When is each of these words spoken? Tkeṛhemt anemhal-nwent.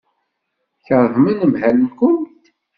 Tkeṛhemt 0.77 1.27
anemhal-nwent. 1.45 2.43